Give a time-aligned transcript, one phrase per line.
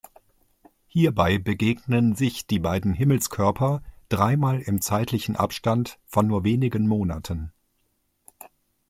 [0.87, 7.51] Hierbei begegnen sich die beiden Himmelskörper dreimal im zeitlichen Abstand von nur wenigen Monaten.